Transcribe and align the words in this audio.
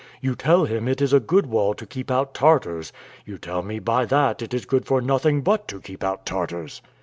You 0.19 0.33
tell 0.33 0.65
him 0.65 0.87
it 0.87 0.99
is 0.99 1.13
a 1.13 1.19
good 1.19 1.45
wall 1.45 1.75
to 1.75 1.85
keep 1.85 2.09
out 2.09 2.33
Tartars; 2.33 2.91
you 3.23 3.37
tell 3.37 3.61
me 3.61 3.77
by 3.77 4.05
that 4.05 4.41
it 4.41 4.51
is 4.51 4.65
good 4.65 4.87
for 4.87 4.99
nothing 4.99 5.43
but 5.43 5.67
to 5.67 5.79
keep 5.79 6.03
out 6.03 6.25
Tartars. 6.25 6.81